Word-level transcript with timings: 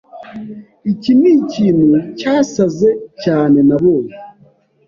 Iki 0.91 1.11
nikintu 1.19 1.97
cyasaze 2.19 2.89
cyane 3.23 3.59
nabonye. 3.67 4.13